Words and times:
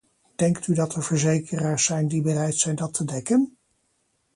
Denkt 0.39 0.67
u 0.67 0.73
dat 0.73 0.95
er 0.95 1.03
verzekeraars 1.03 1.83
zijn 1.85 2.07
die 2.07 2.21
bereid 2.21 2.55
zijn 2.55 2.75
dat 2.75 2.93
te 2.93 3.03
dekken? 3.05 3.57